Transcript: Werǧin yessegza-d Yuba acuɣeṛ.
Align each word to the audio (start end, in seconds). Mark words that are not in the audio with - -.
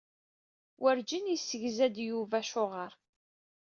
Werǧin 0.81 1.29
yessegza-d 1.31 1.95
Yuba 2.07 2.35
acuɣeṛ. 2.43 2.91